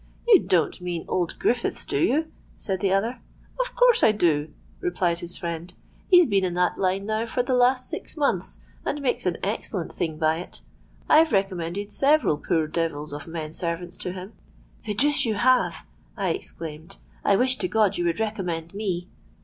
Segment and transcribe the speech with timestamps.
[0.27, 5.37] —'You don't mean old Griffiths, do you?' said the other.—'Of course I do,' replied his
[5.37, 5.71] friend:
[6.09, 9.93] 'he's been in that line now for the last six months, and makes an excellent
[9.93, 10.61] thing by it.
[11.07, 15.85] I've recommended several poor devils of men servants to him.'—'The deuce you have!'
[16.17, 19.07] I exclaimed: 'I wish to God you would recommend me!'